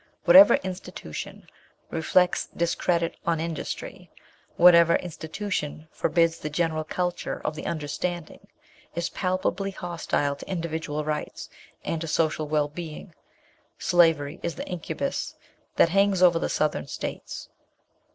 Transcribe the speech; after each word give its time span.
Whatever 0.25 0.55
institution 0.63 1.47
reflects 1.91 2.47
discredit 2.47 3.17
on 3.23 3.39
industry, 3.39 4.09
whatever 4.55 4.95
institution 4.95 5.87
forbids 5.91 6.39
the 6.39 6.49
general 6.49 6.83
culture 6.83 7.39
of 7.45 7.53
the 7.53 7.67
understanding, 7.67 8.47
is 8.95 9.09
palpably 9.11 9.69
hostile 9.69 10.35
to 10.37 10.49
individual 10.49 11.05
rights, 11.05 11.51
and 11.85 12.01
to 12.01 12.07
social 12.07 12.47
well 12.47 12.67
being. 12.67 13.13
Slavery 13.77 14.39
is 14.41 14.55
the 14.55 14.65
incubus 14.65 15.35
that 15.75 15.89
hangs 15.89 16.23
over 16.23 16.39
the 16.39 16.49
Southern 16.49 16.87
States." 16.87 17.49